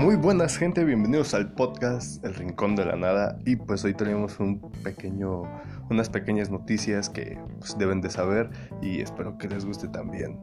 Muy 0.00 0.16
buenas 0.16 0.56
gente, 0.56 0.82
bienvenidos 0.86 1.34
al 1.34 1.52
podcast 1.52 2.24
El 2.24 2.34
Rincón 2.34 2.74
de 2.74 2.86
la 2.86 2.96
Nada 2.96 3.38
y 3.44 3.56
pues 3.56 3.84
hoy 3.84 3.92
tenemos 3.92 4.40
un 4.40 4.58
pequeño, 4.82 5.42
unas 5.90 6.08
pequeñas 6.08 6.48
noticias 6.48 7.10
que 7.10 7.38
pues, 7.58 7.76
deben 7.76 8.00
de 8.00 8.08
saber 8.08 8.48
y 8.80 9.02
espero 9.02 9.36
que 9.36 9.46
les 9.46 9.66
guste 9.66 9.88
también. 9.88 10.40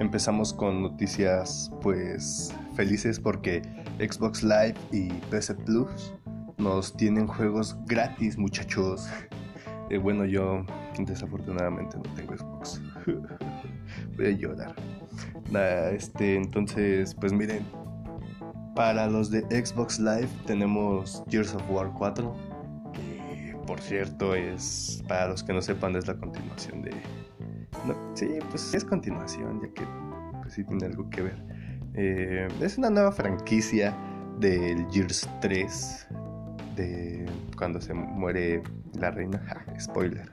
Empezamos 0.00 0.52
con 0.52 0.82
noticias 0.82 1.70
pues 1.82 2.52
felices 2.74 3.20
porque 3.20 3.62
Xbox 4.00 4.42
Live 4.42 4.74
y 4.90 5.08
PC 5.30 5.54
Plus 5.54 6.12
nos 6.58 6.96
tienen 6.96 7.28
juegos 7.28 7.76
gratis 7.86 8.36
muchachos. 8.38 9.08
Eh, 9.88 9.98
bueno 9.98 10.24
yo 10.24 10.66
desafortunadamente 10.98 11.96
no 11.96 12.12
tengo 12.16 12.36
Xbox. 12.36 12.82
Voy 14.16 14.26
a 14.26 14.30
llorar. 14.30 14.74
este, 15.92 16.34
entonces 16.34 17.14
pues 17.14 17.32
miren 17.32 17.64
para 18.80 19.08
los 19.08 19.30
de 19.30 19.42
Xbox 19.42 19.98
Live 19.98 20.30
tenemos 20.46 21.22
Gears 21.28 21.54
of 21.54 21.62
War 21.68 21.92
4, 21.98 22.34
que 22.94 23.54
por 23.66 23.78
cierto 23.78 24.34
es, 24.34 25.04
para 25.06 25.28
los 25.28 25.44
que 25.44 25.52
no 25.52 25.60
sepan, 25.60 25.96
es 25.96 26.06
la 26.06 26.14
continuación 26.14 26.80
de... 26.80 26.90
sí, 28.14 28.38
pues 28.48 28.72
es 28.72 28.82
continuación, 28.82 29.60
ya 29.60 29.68
que 29.74 29.82
pues, 30.40 30.54
sí 30.54 30.64
tiene 30.64 30.86
algo 30.86 31.10
que 31.10 31.20
ver. 31.20 31.44
Eh, 31.92 32.48
es 32.62 32.78
una 32.78 32.88
nueva 32.88 33.12
franquicia 33.12 33.94
del 34.38 34.86
Gears 34.90 35.28
3, 35.42 36.06
de 36.76 37.26
cuando 37.58 37.82
se 37.82 37.92
muere 37.92 38.62
la 38.98 39.10
reina. 39.10 39.42
spoiler. 39.78 40.32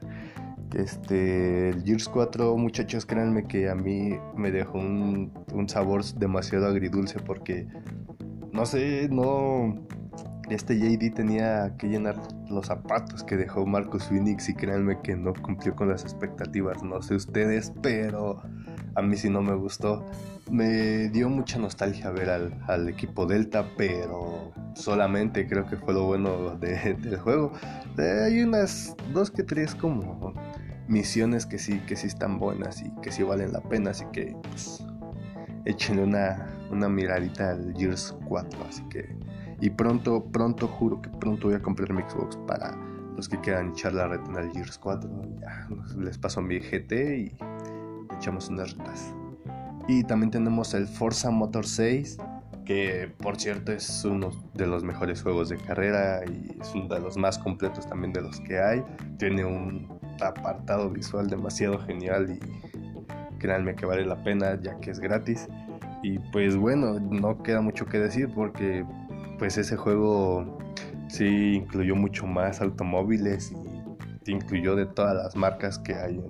Este, 0.74 1.72
el 1.72 1.84
Gears 1.84 2.08
4, 2.08 2.56
muchachos, 2.56 3.06
créanme 3.06 3.46
que 3.46 3.70
a 3.70 3.76
mí 3.76 4.18
me 4.38 4.52
dejó 4.52 4.78
un, 4.78 5.34
un 5.52 5.68
sabor 5.68 6.06
demasiado 6.16 6.68
agridulce 6.68 7.20
porque 7.20 7.68
no 8.58 8.66
sé, 8.66 9.08
no. 9.12 9.76
Este 10.50 10.80
JD 10.80 11.14
tenía 11.14 11.76
que 11.78 11.88
llenar 11.88 12.16
los 12.50 12.68
zapatos 12.68 13.24
que 13.24 13.38
dejó 13.38 13.68
Marcus 13.68 14.06
Phoenix 14.06 14.50
y 14.50 14.56
créanme 14.56 15.00
que 15.04 15.16
no 15.16 15.34
cumplió 15.34 15.76
con 15.76 15.90
las 15.90 16.04
expectativas. 16.04 16.82
No 16.82 17.02
sé 17.04 17.14
ustedes, 17.14 17.72
pero 17.84 18.42
a 18.96 19.02
mí 19.04 19.16
sí 19.16 19.30
no 19.30 19.44
me 19.44 19.54
gustó. 19.54 20.04
Me 20.50 21.10
dio 21.10 21.30
mucha 21.30 21.60
nostalgia 21.60 22.10
ver 22.10 22.32
al, 22.32 22.90
equipo 22.90 23.28
Delta, 23.28 23.64
pero 23.78 24.54
solamente 24.74 25.48
creo 25.48 25.68
que 25.68 25.78
fue 25.78 25.94
lo 25.94 26.06
bueno 26.06 26.56
del 26.60 27.18
juego. 27.18 27.52
hay 28.00 28.42
unas 28.42 28.96
dos 29.14 29.30
que 29.30 29.44
tres 29.44 29.76
como 29.76 30.34
misiones 30.88 31.46
que 31.46 31.60
sí, 31.60 31.80
que 31.82 31.96
sí 31.96 32.08
están 32.08 32.40
buenas 32.40 32.82
y 32.82 32.90
que 33.04 33.12
sí 33.12 33.22
valen 33.22 33.52
la 33.52 33.62
pena, 33.62 33.92
así 33.92 34.06
que 34.12 34.36
pues, 34.42 34.84
échenle 35.66 36.04
una, 36.04 36.57
una 36.72 36.90
miradita 36.90 37.52
al 37.52 37.74
Gears 37.76 38.16
4. 38.28 38.60
Así 38.68 38.84
que, 38.90 39.16
y 39.62 39.70
pronto, 39.70 40.24
pronto, 40.26 40.68
juro 40.68 41.02
que 41.02 41.10
pronto 41.10 41.48
voy 41.48 41.56
a 41.56 41.62
comprar 41.62 41.94
mi 41.94 42.02
Xbox 42.04 42.38
para 42.48 42.78
los 43.16 43.28
que 43.28 43.40
quieran 43.40 43.70
echar 43.72 43.94
la 43.94 44.08
reta 44.08 44.40
el 44.40 44.52
Gears 44.52 44.78
4. 44.78 45.10
Ya 45.42 45.68
les 45.98 46.18
paso 46.18 46.42
mi 46.42 46.60
GT 46.60 46.92
y 46.92 47.36
echamos 48.16 48.50
unas 48.50 48.78
retas. 48.78 49.14
Y 49.88 50.04
también 50.04 50.32
tenemos 50.32 50.74
el 50.74 50.86
Forza 50.88 51.32
Motor 51.32 51.66
6, 51.66 52.18
que 52.66 53.10
por 53.20 53.40
cierto 53.40 53.72
es 53.72 54.04
uno 54.04 54.32
de 54.54 54.68
los 54.68 54.84
mejores 54.84 55.24
juegos 55.24 55.48
de 55.48 55.58
carrera 55.58 56.22
y 56.26 56.58
es 56.60 56.74
uno 56.76 56.94
de 56.94 57.00
los 57.00 57.16
más 57.18 57.40
completos 57.40 57.88
también 57.88 58.12
de 58.12 58.22
los 58.22 58.42
que 58.42 58.60
hay. 58.60 58.84
Tiene 59.18 59.46
un 59.46 59.88
apartado 60.22 60.90
visual 60.90 61.28
demasiado 61.28 61.80
genial 61.80 62.30
y 62.30 63.38
créanme 63.40 63.76
que 63.76 63.86
vale 63.86 64.06
la 64.06 64.22
pena 64.24 64.60
ya 64.62 64.78
que 64.80 64.92
es 64.92 65.00
gratis. 65.00 65.48
Y 66.04 66.20
pues 66.20 66.56
bueno, 66.56 67.00
no 67.00 67.42
queda 67.42 67.62
mucho 67.62 67.86
que 67.86 68.00
decir 68.00 68.30
porque 68.34 68.86
pues 69.40 69.58
ese 69.58 69.76
juego 69.76 70.58
sí 71.08 71.56
incluyó 71.56 71.96
mucho 71.96 72.26
más 72.26 72.62
automóviles 72.62 73.54
y 74.26 74.32
incluyó 74.32 74.76
de 74.76 74.86
todas 74.86 75.16
las 75.16 75.36
marcas 75.36 75.80
que 75.80 75.96
hay 75.96 76.22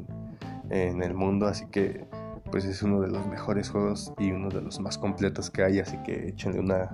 en, 0.70 1.02
el 1.02 1.14
mundo, 1.14 1.48
así 1.48 1.66
que 1.72 2.06
pues 2.52 2.66
es 2.66 2.82
uno 2.84 3.02
de 3.02 3.08
los 3.08 3.26
mejores 3.28 3.70
juegos 3.70 4.14
y 4.18 4.32
uno 4.32 4.50
de 4.50 4.62
los 4.62 4.80
más 4.80 4.98
completos 4.98 5.50
que 5.50 5.64
hay, 5.64 5.80
así 5.80 5.98
que 6.04 6.30
échenle 6.30 6.60
una, 6.60 6.90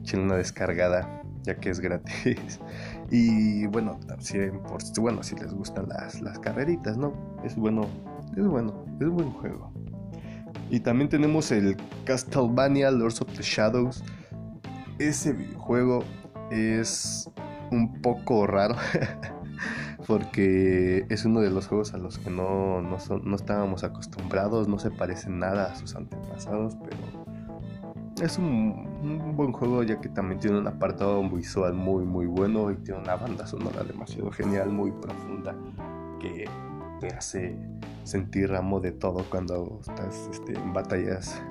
échenle 0.00 0.26
una 0.26 0.36
descargada 0.36 1.22
ya 1.42 1.56
que 1.56 1.70
es 1.70 1.80
gratis. 1.80 2.60
Y 3.10 3.66
bueno, 3.68 3.98
si, 4.18 4.38
bueno, 5.00 5.22
si 5.22 5.34
les 5.36 5.54
gustan 5.54 5.88
las, 5.88 6.20
las 6.20 6.38
carreritas, 6.38 6.98
¿no? 6.98 7.14
Es 7.42 7.56
bueno, 7.56 7.86
es 8.36 8.46
bueno, 8.46 8.84
es 9.00 9.08
buen 9.08 9.30
juego. 9.30 9.72
Y 10.70 10.80
también 10.80 11.08
tenemos 11.08 11.50
el 11.50 11.76
Castlevania 12.04 12.90
Lords 12.90 13.20
of 13.22 13.32
the 13.34 13.42
Shadows. 13.42 14.02
Ese 14.98 15.32
videojuego 15.32 16.04
es 16.50 17.30
un 17.70 18.00
poco 18.02 18.46
raro. 18.46 18.76
porque 20.08 21.04
es 21.10 21.26
uno 21.26 21.40
de 21.40 21.50
los 21.50 21.68
juegos 21.68 21.92
a 21.92 21.98
los 21.98 22.18
que 22.18 22.30
no, 22.30 22.80
no, 22.80 23.36
estábamos 23.36 23.84
acostumbrados, 23.84 24.66
no 24.66 24.78
se 24.78 24.90
parece 24.90 25.28
nada 25.28 25.70
a 25.70 25.76
sus 25.76 25.94
antepasados, 25.94 26.76
pero 26.76 26.96
es 28.22 28.38
un, 28.38 28.88
un, 29.02 29.36
buen 29.36 29.52
juego 29.52 29.82
ya 29.82 30.00
que 30.00 30.08
también 30.08 30.40
tiene 30.40 30.58
un 30.58 30.66
apartado 30.66 31.22
visual 31.28 31.74
muy 31.74 32.06
muy 32.06 32.24
bueno 32.24 32.70
y 32.70 32.76
tiene 32.76 33.00
una 33.00 33.16
banda 33.16 33.46
sonora 33.46 33.84
demasiado 33.84 34.30
genial, 34.32 34.70
muy 34.70 34.92
profunda, 34.92 35.54
que 36.20 36.46
te 37.00 37.08
hace 37.08 37.56
sentir 38.04 38.54
amo 38.54 38.80
de 38.80 38.92
todo 38.92 39.24
cuando 39.30 39.80
estás 39.80 40.28
este, 40.32 40.54
en 40.54 40.72
batallas 40.72 41.42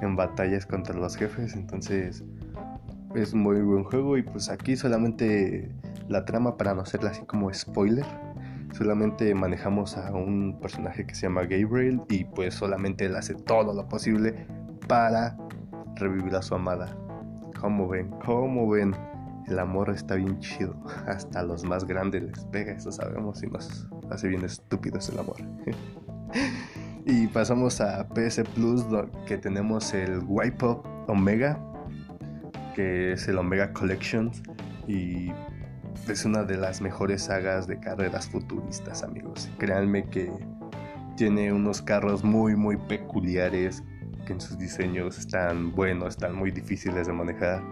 en 0.00 0.16
batallas 0.16 0.66
contra 0.66 0.94
los 0.94 1.16
jefes 1.16 1.54
entonces 1.54 2.24
es 3.14 3.34
muy 3.34 3.60
buen 3.62 3.84
juego 3.84 4.16
y 4.16 4.22
pues 4.22 4.48
aquí 4.48 4.76
solamente 4.76 5.70
la 6.08 6.24
trama 6.24 6.56
para 6.56 6.74
no 6.74 6.82
hacerla 6.82 7.10
así 7.10 7.22
como 7.26 7.52
spoiler 7.52 8.06
solamente 8.72 9.34
manejamos 9.34 9.96
a 9.96 10.12
un 10.12 10.58
personaje 10.60 11.06
que 11.06 11.14
se 11.14 11.22
llama 11.22 11.42
Gabriel 11.42 12.02
y 12.08 12.24
pues 12.24 12.54
solamente 12.54 13.06
él 13.06 13.16
hace 13.16 13.34
todo 13.34 13.74
lo 13.74 13.88
posible 13.88 14.46
para 14.86 15.36
revivir 15.96 16.34
a 16.36 16.42
su 16.42 16.54
amada 16.54 16.96
como 17.58 17.88
ven 17.88 18.10
como 18.24 18.68
ven 18.68 18.94
el 19.48 19.58
amor 19.58 19.90
está 19.90 20.16
bien 20.16 20.38
chido. 20.40 20.76
Hasta 21.06 21.42
los 21.42 21.64
más 21.64 21.84
grandes 21.84 22.22
les 22.22 22.44
pega, 22.46 22.72
eso 22.72 22.92
sabemos, 22.92 23.42
y 23.42 23.46
nos 23.46 23.88
hace 24.10 24.28
bien 24.28 24.44
estúpidos 24.44 25.08
el 25.08 25.18
amor. 25.18 25.36
y 27.06 27.26
pasamos 27.28 27.80
a 27.80 28.08
PS 28.08 28.42
Plus, 28.54 28.84
que 29.26 29.38
tenemos 29.38 29.92
el 29.94 30.20
Wipe 30.26 30.66
Omega, 31.06 31.58
que 32.74 33.12
es 33.12 33.28
el 33.28 33.38
Omega 33.38 33.72
Collection, 33.72 34.30
y 34.86 35.30
es 36.08 36.24
una 36.24 36.44
de 36.44 36.56
las 36.56 36.80
mejores 36.80 37.22
sagas 37.22 37.66
de 37.66 37.78
carreras 37.78 38.28
futuristas, 38.28 39.02
amigos. 39.02 39.50
Créanme 39.58 40.04
que 40.08 40.32
tiene 41.16 41.52
unos 41.52 41.82
carros 41.82 42.24
muy, 42.24 42.56
muy 42.56 42.76
peculiares, 42.76 43.82
que 44.26 44.34
en 44.34 44.40
sus 44.40 44.58
diseños 44.58 45.18
están 45.18 45.74
buenos, 45.74 46.10
están 46.10 46.34
muy 46.34 46.50
difíciles 46.50 47.06
de 47.06 47.12
manejar 47.12 47.62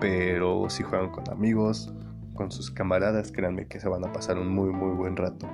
pero 0.00 0.68
si 0.70 0.82
juegan 0.82 1.10
con 1.10 1.28
amigos, 1.30 1.92
con 2.34 2.50
sus 2.50 2.70
camaradas, 2.70 3.30
créanme 3.30 3.66
que 3.66 3.78
se 3.78 3.88
van 3.88 4.04
a 4.04 4.12
pasar 4.12 4.38
un 4.38 4.48
muy 4.48 4.70
muy 4.70 4.96
buen 4.96 5.16
rato. 5.16 5.46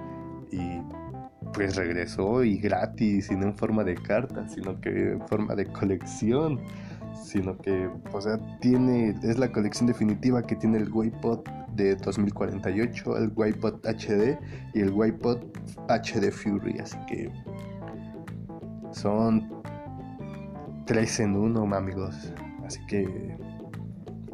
Y 0.51 0.81
pues 1.53 1.77
regresó 1.77 2.45
y 2.45 2.59
gratis, 2.59 3.31
y 3.31 3.37
no 3.37 3.47
en 3.47 3.57
forma 3.57 3.85
de 3.85 3.95
carta, 3.95 4.49
sino 4.49 4.81
que 4.81 5.13
en 5.13 5.27
forma 5.29 5.55
de 5.55 5.67
colección. 5.67 6.61
Sino 7.23 7.57
que, 7.59 7.89
o 8.13 8.21
sea, 8.21 8.39
tiene, 8.61 9.15
es 9.23 9.39
la 9.39 9.51
colección 9.51 9.87
definitiva 9.87 10.43
que 10.43 10.55
tiene 10.55 10.79
el 10.79 10.93
Waypod 10.93 11.41
de 11.75 11.97
2048, 11.97 13.17
el 13.17 13.33
Waypod 13.35 13.81
HD 13.85 14.39
y 14.75 14.81
el 14.81 14.91
Waypod 14.91 15.39
HD 15.89 16.31
Fury. 16.31 16.79
Así 16.79 16.97
que 17.09 17.31
son 18.93 19.51
tres 20.85 21.19
en 21.21 21.37
uno, 21.37 21.63
amigos. 21.75 22.33
Así 22.65 22.81
que 22.87 23.37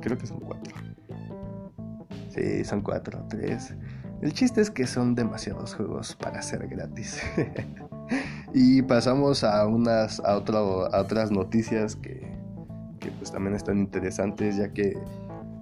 Creo 0.02 0.18
que 0.18 0.26
son 0.26 0.40
cuatro. 0.40 0.74
Sí, 2.30 2.64
son 2.64 2.82
cuatro, 2.82 3.24
tres. 3.28 3.74
El 4.22 4.32
chiste 4.32 4.60
es 4.60 4.70
que 4.70 4.86
son 4.86 5.16
demasiados 5.16 5.74
juegos 5.74 6.14
para 6.14 6.40
ser 6.42 6.68
gratis. 6.68 7.20
y 8.54 8.80
pasamos 8.82 9.42
a 9.42 9.66
unas 9.66 10.20
a, 10.20 10.36
otro, 10.36 10.88
otras 10.92 11.32
noticias 11.32 11.96
que, 11.96 12.20
que 13.00 13.10
pues 13.18 13.32
también 13.32 13.56
están 13.56 13.78
interesantes 13.78 14.56
ya 14.56 14.72
que 14.72 14.96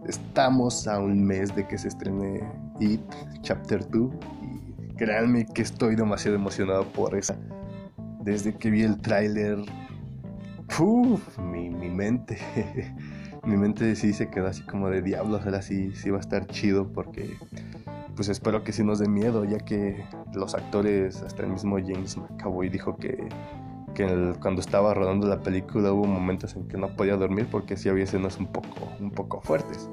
estamos 0.06 0.86
a 0.86 0.98
un 0.98 1.24
mes 1.24 1.56
de 1.56 1.66
que 1.66 1.78
se 1.78 1.88
estrene 1.88 2.42
It 2.80 3.00
Chapter 3.40 3.88
2 3.88 4.10
y 4.42 4.94
créanme 4.94 5.46
que 5.46 5.62
estoy 5.62 5.96
demasiado 5.96 6.36
emocionado 6.36 6.84
por 6.92 7.16
esa. 7.16 7.38
Desde 8.22 8.54
que 8.54 8.70
vi 8.70 8.82
el 8.82 9.00
tráiler, 9.00 9.56
mi, 11.38 11.70
mi 11.70 11.88
mente 11.88 12.38
mi 13.44 13.56
mente 13.56 13.96
sí 13.96 14.12
se 14.12 14.28
quedó 14.28 14.48
así 14.48 14.62
como 14.62 14.90
de 14.90 15.02
diablos, 15.02 15.42
ahora 15.44 15.62
sí, 15.62 15.92
sí 15.94 16.10
va 16.10 16.18
a 16.18 16.20
estar 16.20 16.46
chido 16.46 16.92
porque 16.92 17.36
pues 18.14 18.28
espero 18.28 18.64
que 18.64 18.72
sí 18.72 18.84
nos 18.84 18.98
dé 18.98 19.08
miedo, 19.08 19.44
ya 19.44 19.58
que 19.58 20.04
los 20.34 20.54
actores, 20.54 21.22
hasta 21.22 21.42
el 21.42 21.50
mismo 21.50 21.76
James 21.78 22.16
McAvoy 22.16 22.68
dijo 22.68 22.96
que, 22.96 23.28
que 23.94 24.34
cuando 24.40 24.60
estaba 24.60 24.94
rodando 24.94 25.26
la 25.26 25.40
película 25.40 25.92
hubo 25.92 26.06
momentos 26.06 26.54
en 26.56 26.68
que 26.68 26.76
no 26.76 26.94
podía 26.96 27.16
dormir 27.16 27.48
porque 27.50 27.76
sí 27.76 27.88
había 27.88 28.04
escenas 28.04 28.38
un 28.38 28.46
poco, 28.46 28.88
un 29.00 29.10
poco 29.10 29.40
fuertes. 29.40 29.88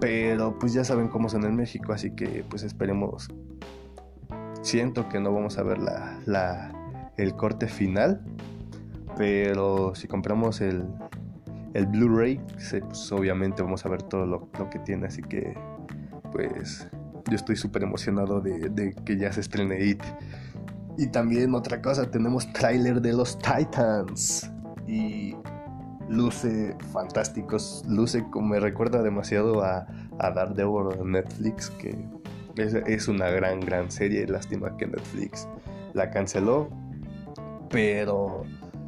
Pero 0.00 0.58
pues 0.58 0.72
ya 0.72 0.82
saben 0.82 1.08
cómo 1.08 1.28
son 1.28 1.44
en 1.44 1.54
México, 1.56 1.92
así 1.92 2.12
que 2.12 2.44
pues 2.48 2.62
esperemos. 2.62 3.28
Siento 4.62 5.08
que 5.08 5.20
no 5.20 5.32
vamos 5.32 5.58
a 5.58 5.62
ver 5.62 5.78
la, 5.78 6.72
el 7.16 7.34
corte 7.34 7.66
final, 7.66 8.22
pero 9.16 9.94
si 9.94 10.08
compramos 10.08 10.60
el, 10.60 10.86
el 11.74 11.86
Blu-ray, 11.86 12.40
pues 12.86 13.12
obviamente 13.12 13.62
vamos 13.62 13.84
a 13.84 13.88
ver 13.88 14.02
todo 14.02 14.26
lo, 14.26 14.48
lo, 14.58 14.70
que 14.70 14.78
tiene, 14.80 15.06
así 15.06 15.22
que 15.22 15.54
pues 16.32 16.88
yo 17.30 17.36
estoy 17.36 17.56
súper 17.56 17.84
emocionado 17.84 18.40
de, 18.40 18.94
que 19.04 19.16
ya 19.16 19.32
se 19.32 19.40
estrene 19.40 19.84
It. 19.84 20.02
Y 20.98 21.06
también 21.06 21.54
otra 21.54 21.80
cosa, 21.80 22.10
tenemos 22.10 22.52
tráiler 22.52 23.00
de 23.00 23.12
los 23.12 23.38
Titans. 23.38 24.50
Y 24.86 25.36
luce 26.08 26.76
fantásticos, 26.92 27.84
luce 27.88 28.24
como 28.30 28.48
me 28.48 28.60
recuerda 28.60 29.02
demasiado 29.02 29.62
a, 29.62 29.86
a 30.18 30.30
Daredevil 30.30 30.88
de 30.98 31.04
Netflix, 31.04 31.70
que 31.70 31.96
es, 32.56 32.74
es, 32.74 33.08
una 33.08 33.30
gran, 33.30 33.60
gran 33.60 33.90
serie. 33.90 34.26
Lástima 34.26 34.76
que 34.76 34.88
Netflix 34.88 35.48
la 35.94 36.10
canceló, 36.10 36.68
pero 37.70 38.42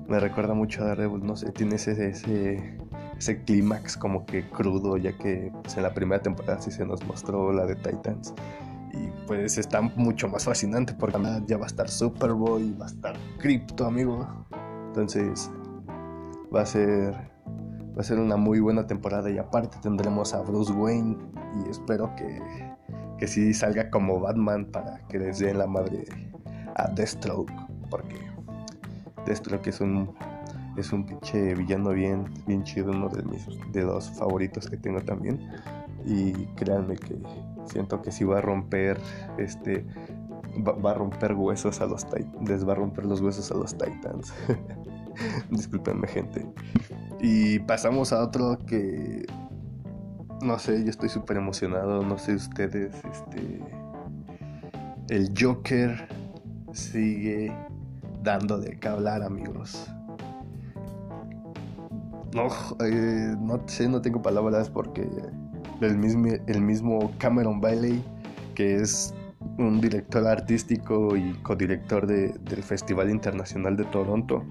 me 0.08 0.18
recuerda 0.18 0.54
mucho 0.54 0.82
a 0.82 0.88
Daredevil, 0.88 1.24
no 1.24 1.36
sé, 1.36 1.52
tiene 1.52 1.76
ese, 1.76 1.92
ese, 1.92 2.76
ese 3.22 3.40
clímax 3.44 3.96
como 3.96 4.26
que 4.26 4.48
crudo, 4.48 4.96
ya 4.96 5.16
que 5.16 5.52
pues, 5.62 5.76
en 5.76 5.84
la 5.84 5.94
primera 5.94 6.20
temporada 6.20 6.60
sí 6.60 6.72
se 6.72 6.84
nos 6.84 7.04
mostró 7.06 7.52
la 7.52 7.66
de 7.66 7.76
Titans. 7.76 8.34
Y 8.92 9.08
pues 9.28 9.58
está 9.58 9.80
mucho 9.80 10.28
más 10.28 10.44
fascinante 10.44 10.92
porque 10.92 11.18
ya 11.46 11.56
va 11.56 11.64
a 11.64 11.66
estar 11.68 11.88
Superboy, 11.88 12.74
va 12.74 12.86
a 12.86 12.88
estar 12.88 13.16
Crypto, 13.38 13.86
amigo. 13.86 14.26
Entonces, 14.88 15.50
va 16.54 16.62
a 16.62 16.66
ser 16.66 17.14
va 17.96 18.00
a 18.00 18.04
ser 18.04 18.18
una 18.18 18.36
muy 18.36 18.58
buena 18.58 18.86
temporada 18.86 19.30
y 19.30 19.38
aparte 19.38 19.76
tendremos 19.82 20.34
a 20.34 20.40
Bruce 20.40 20.72
Wayne 20.72 21.16
y 21.60 21.70
espero 21.70 22.10
que, 22.16 22.40
que 23.18 23.28
sí 23.28 23.54
salga 23.54 23.90
como 23.90 24.18
Batman 24.18 24.64
para 24.64 25.06
que 25.08 25.18
les 25.18 25.38
den 25.38 25.58
la 25.58 25.66
madre 25.66 26.06
a 26.74 26.88
Deathstroke 26.88 27.52
porque 27.90 28.16
Deathstroke 29.26 29.68
es 29.68 29.80
un 29.80 30.14
es 30.76 30.92
un 30.92 31.04
pinche 31.04 31.54
villano 31.54 31.90
bien 31.90 32.24
bien 32.46 32.64
chido 32.64 32.90
uno 32.90 33.08
de 33.08 33.22
mis 33.22 33.46
de 33.72 33.82
los 33.82 34.10
favoritos 34.10 34.68
que 34.68 34.76
tengo 34.76 35.00
también 35.00 35.40
y 36.04 36.32
créanme 36.56 36.96
que 36.96 37.16
siento 37.66 38.02
que 38.02 38.10
sí 38.10 38.24
va 38.24 38.38
a 38.38 38.40
romper 38.40 38.98
este 39.38 39.86
va, 40.66 40.90
a 40.90 40.94
romper 40.94 41.34
huesos 41.34 41.80
a 41.80 41.86
los 41.86 42.06
les 42.46 42.66
va 42.66 42.72
a 42.72 42.76
romper 42.76 43.06
los 43.06 43.20
huesos 43.20 43.50
a 43.50 43.54
los 43.54 43.76
Titans 43.76 44.32
Disculpenme, 45.50 46.06
gente. 46.08 46.46
Y 47.20 47.58
pasamos 47.60 48.12
a 48.12 48.22
otro 48.22 48.58
que. 48.66 49.26
No 50.42 50.58
sé, 50.58 50.82
yo 50.82 50.90
estoy 50.90 51.08
súper 51.08 51.36
emocionado. 51.36 52.02
No 52.02 52.18
sé 52.18 52.34
ustedes. 52.34 52.94
Este. 53.10 53.60
El 55.08 55.32
Joker 55.38 56.08
sigue 56.72 57.54
dando 58.22 58.58
de 58.58 58.78
qué 58.78 58.88
hablar, 58.88 59.22
amigos. 59.22 59.90
No, 62.34 62.48
eh, 62.84 63.36
no 63.38 63.62
sé, 63.66 63.88
no 63.88 64.00
tengo 64.00 64.22
palabras 64.22 64.70
porque 64.70 65.08
el 65.80 65.96
mismo, 65.98 67.12
Cameron 67.18 67.60
Bailey, 67.60 68.02
que 68.54 68.76
es 68.76 69.14
un 69.58 69.80
director 69.80 70.26
artístico 70.26 71.16
y 71.16 71.34
codirector 71.42 72.06
de, 72.06 72.28
del 72.28 72.62
Festival 72.62 73.10
Internacional 73.10 73.76
de 73.76 73.84
Toronto, 73.84 74.46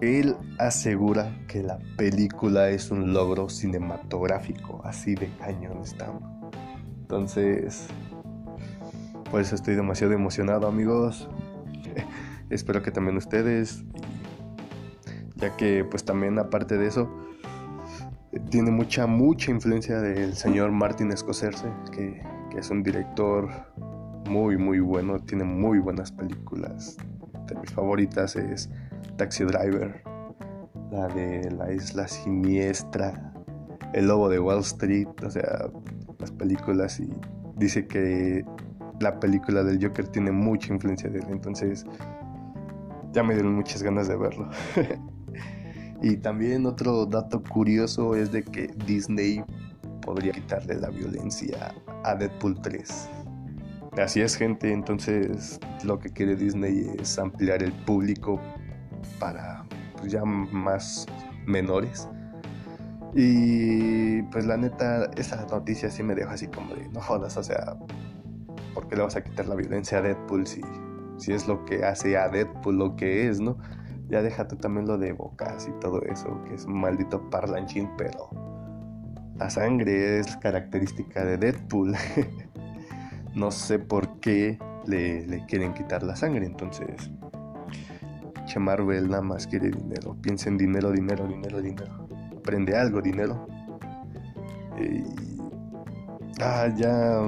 él 0.00 0.36
asegura 0.58 1.34
que 1.48 1.62
la 1.62 1.78
película 1.96 2.68
es 2.68 2.90
un 2.90 3.14
logro 3.14 3.48
cinematográfico, 3.48 4.82
así 4.84 5.14
de 5.14 5.30
cañón 5.38 5.78
está. 5.82 6.12
Entonces, 7.00 7.86
pues 9.30 9.52
estoy 9.52 9.74
demasiado 9.74 10.12
emocionado, 10.12 10.66
amigos. 10.66 11.28
Espero 12.50 12.82
que 12.82 12.90
también 12.90 13.16
ustedes, 13.16 13.84
ya 15.44 15.56
que 15.56 15.84
pues 15.84 16.04
también 16.04 16.38
aparte 16.38 16.78
de 16.78 16.86
eso, 16.86 17.08
tiene 18.50 18.70
mucha, 18.70 19.06
mucha 19.06 19.50
influencia 19.50 20.00
del 20.00 20.34
señor 20.34 20.72
Martin 20.72 21.14
Scorsese, 21.14 21.68
que, 21.92 22.22
es 22.56 22.70
un 22.70 22.84
director 22.84 23.48
muy, 24.30 24.56
muy 24.56 24.78
bueno, 24.78 25.18
tiene 25.18 25.42
muy 25.42 25.80
buenas 25.80 26.12
películas. 26.12 26.96
De 27.48 27.56
mis 27.56 27.72
favoritas 27.72 28.36
es 28.36 28.70
Taxi 29.16 29.42
Driver, 29.42 30.04
la 30.92 31.08
de 31.08 31.50
La 31.50 31.72
Isla 31.72 32.06
Siniestra, 32.06 33.34
El 33.92 34.06
Lobo 34.06 34.28
de 34.28 34.38
Wall 34.38 34.60
Street, 34.60 35.08
o 35.26 35.30
sea, 35.30 35.68
las 36.20 36.30
películas 36.30 37.00
y 37.00 37.10
dice 37.56 37.88
que 37.88 38.44
la 39.00 39.18
película 39.18 39.64
del 39.64 39.84
Joker 39.84 40.06
tiene 40.06 40.30
mucha 40.30 40.72
influencia 40.72 41.10
de 41.10 41.18
él, 41.18 41.26
entonces 41.30 41.84
ya 43.10 43.24
me 43.24 43.34
dieron 43.34 43.56
muchas 43.56 43.82
ganas 43.82 44.06
de 44.06 44.16
verlo. 44.16 44.48
y 46.02 46.16
también 46.16 46.66
otro 46.66 47.06
dato 47.06 47.42
curioso 47.42 48.14
es 48.14 48.32
de 48.32 48.42
que 48.42 48.68
Disney 48.86 49.42
podría 50.02 50.32
quitarle 50.32 50.74
la 50.76 50.90
violencia 50.90 51.74
a 52.04 52.14
Deadpool 52.14 52.60
3. 52.60 53.10
Así 53.98 54.20
es 54.20 54.36
gente, 54.36 54.72
entonces 54.72 55.60
lo 55.84 55.98
que 55.98 56.10
quiere 56.10 56.36
Disney 56.36 56.90
es 56.98 57.18
ampliar 57.18 57.62
el 57.62 57.72
público 57.72 58.40
para 59.18 59.64
pues, 59.98 60.12
ya 60.12 60.24
más 60.24 61.06
menores. 61.46 62.08
Y 63.14 64.22
pues 64.24 64.44
la 64.44 64.56
neta, 64.56 65.08
esa 65.16 65.46
noticia 65.46 65.88
sí 65.90 66.02
me 66.02 66.16
dejó 66.16 66.32
así 66.32 66.48
como 66.48 66.74
de, 66.74 66.88
no 66.88 67.00
jodas, 67.00 67.36
o 67.36 67.44
sea, 67.44 67.76
¿por 68.74 68.88
qué 68.88 68.96
le 68.96 69.02
vas 69.02 69.14
a 69.14 69.22
quitar 69.22 69.46
la 69.46 69.54
violencia 69.54 69.98
a 69.98 70.02
Deadpool 70.02 70.46
si, 70.46 70.60
si 71.16 71.32
es 71.32 71.46
lo 71.46 71.64
que 71.64 71.84
hace 71.84 72.18
a 72.18 72.28
Deadpool 72.28 72.76
lo 72.76 72.96
que 72.96 73.28
es, 73.28 73.40
¿no? 73.40 73.56
Ya 74.08 74.22
déjate 74.22 74.56
también 74.56 74.86
lo 74.86 74.98
de 74.98 75.12
bocas 75.12 75.66
y 75.68 75.72
todo 75.80 76.02
eso, 76.02 76.42
que 76.44 76.54
es 76.54 76.64
un 76.66 76.80
maldito 76.80 77.30
parlanchín, 77.30 77.88
pero 77.96 78.28
la 79.36 79.50
sangre 79.50 80.20
es 80.20 80.36
característica 80.36 81.24
de 81.24 81.38
Deadpool. 81.38 81.94
no 83.34 83.50
sé 83.50 83.78
por 83.78 84.20
qué 84.20 84.58
le, 84.86 85.44
quieren 85.46 85.74
quitar 85.74 86.02
la 86.02 86.16
sangre, 86.16 86.46
entonces 86.46 87.10
Che 88.46 88.60
Marvel 88.60 89.08
nada 89.08 89.22
más 89.22 89.46
quiere 89.46 89.70
dinero. 89.70 90.16
Piensa 90.20 90.50
en 90.50 90.58
dinero, 90.58 90.92
dinero, 90.92 91.26
dinero, 91.26 91.62
dinero. 91.62 92.06
Aprende 92.36 92.76
algo, 92.76 93.00
dinero. 93.00 93.46
Ah, 96.40 96.68
ya, 96.76 97.22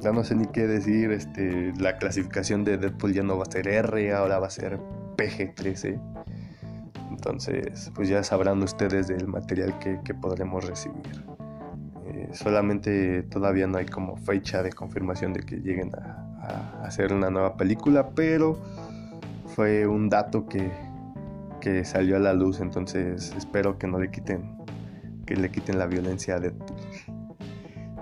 ya 0.00 0.12
no 0.12 0.22
sé 0.24 0.34
ni 0.34 0.46
qué 0.46 0.66
decir. 0.66 1.10
Este, 1.10 1.72
la 1.78 1.96
clasificación 1.96 2.64
de 2.64 2.76
Deadpool 2.76 3.14
ya 3.14 3.22
no 3.22 3.38
va 3.38 3.44
a 3.48 3.50
ser 3.50 3.66
R, 3.66 4.12
ahora 4.12 4.38
va 4.38 4.48
a 4.48 4.50
ser 4.50 4.78
PG-13. 5.16 6.17
Entonces, 7.28 7.92
pues 7.94 8.08
ya 8.08 8.24
sabrán 8.24 8.62
ustedes 8.62 9.06
del 9.06 9.28
material 9.28 9.78
que, 9.78 10.14
podremos 10.14 10.64
recibir. 10.64 11.26
Eh, 12.06 12.30
solamente 12.32 13.22
todavía 13.24 13.66
no 13.66 13.76
hay 13.76 13.84
como 13.84 14.16
fecha 14.16 14.62
de 14.62 14.72
confirmación 14.72 15.34
de 15.34 15.40
que 15.40 15.56
lleguen 15.56 15.92
a 15.94 16.82
hacer 16.84 17.12
una 17.12 17.28
nueva 17.28 17.58
película, 17.58 18.08
pero 18.14 18.58
fue 19.44 19.86
un 19.86 20.08
dato 20.08 20.46
que, 20.48 20.72
que 21.60 21.84
salió 21.84 22.16
a 22.16 22.18
la 22.18 22.32
luz, 22.32 22.60
entonces 22.60 23.34
espero 23.36 23.78
que 23.78 23.86
no 23.86 23.98
le 23.98 24.10
quiten, 24.10 24.56
que 25.26 25.36
le 25.36 25.50
quiten 25.50 25.78
la 25.78 25.86
violencia 25.86 26.36
a 26.36 26.40
Deadpool. 26.40 26.78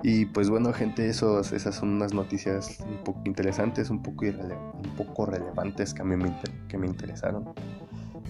Y 0.05 0.27
pues 0.27 0.49
bueno, 0.49 0.73
gente, 0.73 1.09
esos, 1.09 1.51
esas 1.51 1.75
son 1.75 1.89
unas 1.89 2.15
noticias 2.15 2.79
un 2.79 3.03
poco 3.03 3.23
interesantes, 3.25 3.91
un 3.91 4.05
poco, 4.05 4.25
un 4.25 4.95
poco 4.97 5.27
relevantes 5.27 5.93
que 5.95 6.03
a 6.03 6.05
mí 6.05 6.15
me, 6.15 6.33
que 6.69 6.79
me 6.79 6.87
interesaron. 6.87 7.53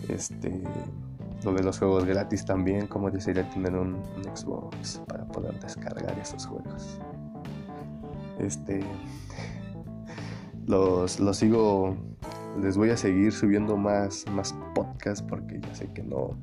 Este, 0.09 0.63
lo 1.45 1.53
de 1.53 1.63
los 1.63 1.79
juegos 1.79 2.05
gratis 2.05 2.45
también, 2.45 2.87
como 2.87 3.11
desearía 3.11 3.49
tener 3.51 3.75
un, 3.75 4.03
Xbox 4.35 5.03
para 5.07 5.27
poder 5.27 5.59
descargar 5.61 6.19
esos 6.19 6.47
juegos. 6.47 6.99
Este, 8.39 8.85
los, 10.67 11.21
los 11.21 11.37
sigo 11.37 11.97
les 12.61 12.77
voy 12.77 12.91
a 12.91 12.97
seguir 12.97 13.33
subiendo 13.33 13.77
más, 13.77 14.25
más 14.33 14.55
podcasts 14.75 15.23
porque 15.23 15.61
ya 15.61 15.75
sé 15.75 15.93
que 15.93 16.03
no, 16.03 16.37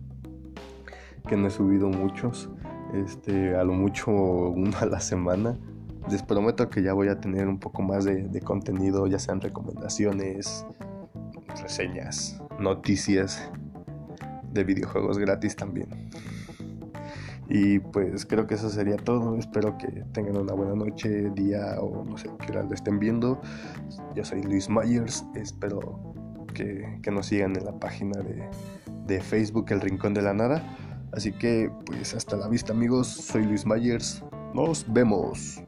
que 1.27 1.37
no 1.37 1.47
he 1.47 1.51
subido 1.51 1.89
muchos. 1.89 2.49
Este, 2.93 3.55
a 3.55 3.63
lo 3.63 3.73
mucho 3.73 4.11
uno 4.11 4.77
a 4.79 4.85
la 4.85 4.99
semana. 4.99 5.57
Les 6.09 6.21
prometo 6.21 6.69
que 6.69 6.83
ya 6.83 6.93
voy 6.93 7.07
a 7.07 7.19
tener 7.19 7.47
un 7.47 7.59
poco 7.59 7.81
más 7.81 8.03
de 8.03 8.41
contenido, 8.41 9.07
ya 9.07 9.17
sean 9.17 9.39
recomendaciones, 9.39 10.65
reseñas, 11.61 12.42
noticias 12.59 13.49
de 14.51 14.63
videojuegos 14.63 15.17
gratis 15.17 15.55
también. 15.55 15.87
Y 17.49 17.79
pues 17.79 18.25
creo 18.25 18.47
que 18.47 18.55
eso 18.55 18.69
sería 18.69 18.95
todo. 18.95 19.37
Espero 19.37 19.77
que 19.77 19.87
tengan 20.13 20.37
una 20.37 20.53
buena 20.53 20.75
noche, 20.75 21.29
día 21.31 21.75
o 21.79 22.03
no 22.03 22.17
sé 22.17 22.29
qué 22.39 22.51
hora 22.51 22.63
lo 22.63 22.73
estén 22.73 22.99
viendo. 22.99 23.41
Yo 24.15 24.23
soy 24.23 24.41
Luis 24.43 24.69
Myers. 24.69 25.25
Espero 25.35 26.13
que, 26.53 26.99
que 27.01 27.11
nos 27.11 27.27
sigan 27.27 27.55
en 27.55 27.65
la 27.65 27.77
página 27.79 28.19
de, 28.21 28.49
de 29.07 29.21
Facebook 29.21 29.65
El 29.69 29.81
Rincón 29.81 30.13
de 30.13 30.21
la 30.21 30.33
Nada. 30.33 30.63
Así 31.11 31.31
que 31.31 31.69
pues 31.85 32.15
hasta 32.15 32.37
la 32.37 32.47
vista 32.47 32.73
amigos, 32.73 33.07
soy 33.07 33.43
Luis 33.43 33.65
Myers, 33.65 34.23
nos 34.53 34.91
vemos. 34.91 35.63